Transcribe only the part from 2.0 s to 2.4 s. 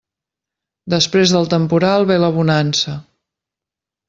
ve la